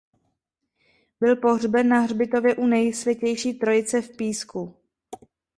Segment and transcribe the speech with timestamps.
[1.19, 4.77] Byl pohřben na hřbitově u Nejsvětější Trojice v Písku.